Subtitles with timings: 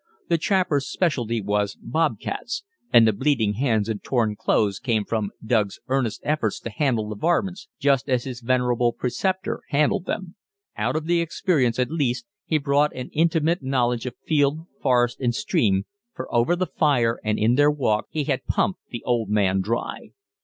[0.29, 5.29] The trapper's specialty was "bob cats," and the bleeding hands and torn clothes came from
[5.45, 10.33] "Doug's" earnest efforts to handle the "varmints" just as his venerable preceptor handled them.
[10.75, 15.35] Out of the experience, at least, he brought an intimate knowledge of field, forest, and
[15.35, 19.61] stream, for over the fire and in their walks he had pumped the old man
[19.61, 20.13] dry.